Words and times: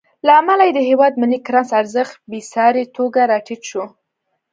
له 0.25 0.31
امله 0.39 0.63
یې 0.67 0.73
د 0.75 0.79
هېواد 0.89 1.13
ملي 1.21 1.39
کرنسۍ 1.47 1.73
ارزښت 1.81 2.13
بېساري 2.31 2.85
توګه 2.97 3.21
راټیټ 3.31 3.61
شو. 3.69 3.83